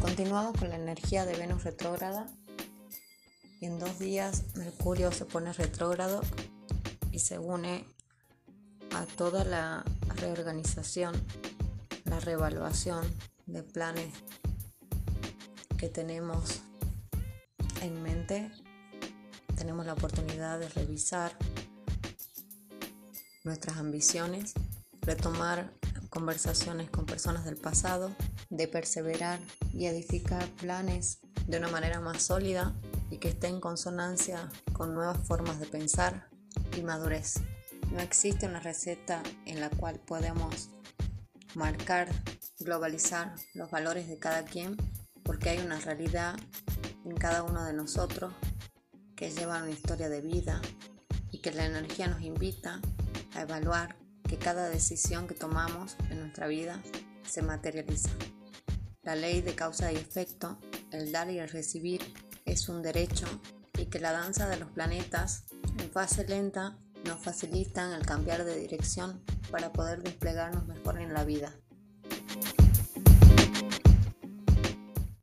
[0.00, 2.26] Continuamos con la energía de Venus retrógrada.
[3.60, 6.22] Y en dos días Mercurio se pone retrógrado
[7.12, 7.84] y se une
[8.94, 9.84] a toda la
[10.16, 11.14] reorganización,
[12.04, 13.04] la reevaluación
[13.44, 14.14] de planes
[15.76, 16.62] que tenemos
[17.82, 18.50] en mente.
[19.54, 21.36] Tenemos la oportunidad de revisar
[23.44, 24.54] nuestras ambiciones,
[25.02, 25.74] retomar
[26.10, 28.14] conversaciones con personas del pasado,
[28.50, 29.38] de perseverar
[29.72, 32.74] y edificar planes de una manera más sólida
[33.10, 36.28] y que esté en consonancia con nuevas formas de pensar
[36.76, 37.34] y madurez.
[37.92, 40.70] No existe una receta en la cual podemos
[41.54, 42.08] marcar,
[42.58, 44.76] globalizar los valores de cada quien,
[45.22, 46.36] porque hay una realidad
[47.04, 48.32] en cada uno de nosotros
[49.16, 50.60] que lleva una historia de vida
[51.30, 52.80] y que la energía nos invita
[53.34, 53.96] a evaluar
[54.30, 56.80] que cada decisión que tomamos en nuestra vida
[57.28, 58.10] se materializa.
[59.02, 60.56] La ley de causa y efecto,
[60.92, 62.00] el dar y el recibir,
[62.44, 63.26] es un derecho
[63.76, 65.46] y que la danza de los planetas
[65.80, 71.24] en fase lenta nos facilitan el cambiar de dirección para poder desplegarnos mejor en la
[71.24, 71.52] vida.